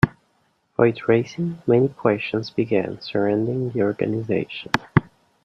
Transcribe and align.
Foyt 0.75 1.07
Racing, 1.07 1.61
many 1.67 1.87
questions 1.87 2.49
began 2.49 2.99
surrounding 3.01 3.69
the 3.69 3.83
organization. 3.83 4.71